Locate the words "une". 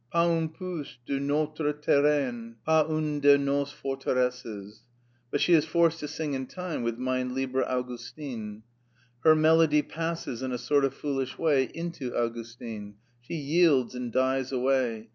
2.89-3.19